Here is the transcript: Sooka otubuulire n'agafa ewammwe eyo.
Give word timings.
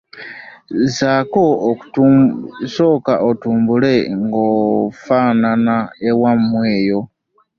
Sooka 2.73 3.13
otubuulire 3.29 3.97
n'agafa 4.29 5.19
ewammwe 6.09 6.63
eyo. 6.79 6.99